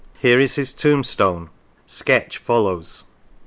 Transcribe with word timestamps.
Here 0.17 0.39
is 0.39 0.55
his 0.55 0.73
tombstone 0.73 1.51
[sketch 1.85 2.39
follows]." 2.39 3.03